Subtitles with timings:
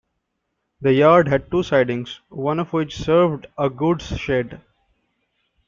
[0.81, 4.59] The yard had two sidings, one of which served a goods shed.